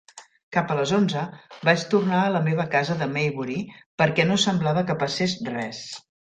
[0.55, 1.25] Cap a les onze,
[1.69, 3.59] vaig tornar a la meva casa de Maybury
[4.03, 5.85] perquè no semblava que passés res.